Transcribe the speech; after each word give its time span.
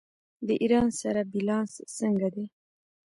د 0.47 0.49
ایران 0.63 0.89
سره 1.01 1.21
بیلانس 1.31 1.73
څنګه 1.97 2.27
دی؟ 2.35 2.45